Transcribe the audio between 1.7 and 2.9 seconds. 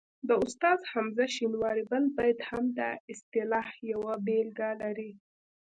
بل بیت هم د